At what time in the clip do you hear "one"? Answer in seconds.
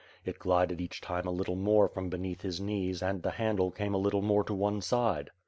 4.55-4.81